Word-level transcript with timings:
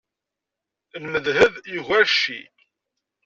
Lmedheb 1.03 1.55
yugar 1.73 2.05
cci. 2.13 2.39